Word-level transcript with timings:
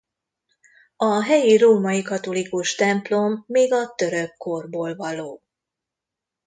A 0.95 1.23
helyi 1.23 1.57
római 1.57 2.01
katolikus 2.01 2.75
templom 2.75 3.43
még 3.47 3.73
a 3.73 3.93
török 3.95 4.33
korból 4.37 4.95
való. 4.95 5.41